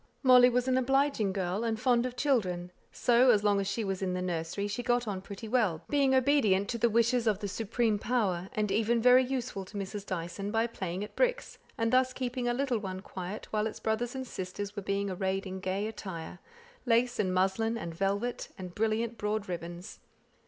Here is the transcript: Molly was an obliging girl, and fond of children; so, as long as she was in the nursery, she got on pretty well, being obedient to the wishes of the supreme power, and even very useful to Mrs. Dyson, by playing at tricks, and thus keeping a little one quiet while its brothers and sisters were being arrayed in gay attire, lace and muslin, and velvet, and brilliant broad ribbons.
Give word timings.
Molly 0.23 0.49
was 0.49 0.67
an 0.67 0.79
obliging 0.79 1.31
girl, 1.31 1.63
and 1.63 1.79
fond 1.79 2.07
of 2.07 2.15
children; 2.15 2.71
so, 2.91 3.29
as 3.29 3.43
long 3.43 3.59
as 3.61 3.67
she 3.67 3.83
was 3.83 4.01
in 4.01 4.13
the 4.15 4.21
nursery, 4.23 4.67
she 4.67 4.81
got 4.81 5.07
on 5.07 5.21
pretty 5.21 5.47
well, 5.47 5.83
being 5.91 6.15
obedient 6.15 6.67
to 6.69 6.79
the 6.79 6.89
wishes 6.89 7.27
of 7.27 7.37
the 7.37 7.47
supreme 7.47 7.99
power, 7.99 8.49
and 8.53 8.71
even 8.71 8.99
very 8.99 9.23
useful 9.23 9.63
to 9.63 9.77
Mrs. 9.77 10.03
Dyson, 10.03 10.49
by 10.49 10.65
playing 10.65 11.03
at 11.03 11.15
tricks, 11.15 11.59
and 11.77 11.93
thus 11.93 12.13
keeping 12.13 12.47
a 12.47 12.53
little 12.55 12.79
one 12.79 13.01
quiet 13.01 13.45
while 13.51 13.67
its 13.67 13.79
brothers 13.79 14.15
and 14.15 14.25
sisters 14.25 14.75
were 14.75 14.81
being 14.81 15.07
arrayed 15.11 15.45
in 15.45 15.59
gay 15.59 15.85
attire, 15.85 16.39
lace 16.87 17.19
and 17.19 17.31
muslin, 17.31 17.77
and 17.77 17.93
velvet, 17.93 18.49
and 18.57 18.73
brilliant 18.73 19.19
broad 19.19 19.47
ribbons. 19.47 19.99